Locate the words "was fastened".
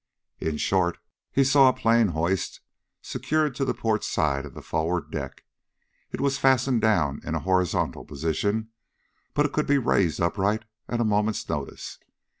6.19-6.81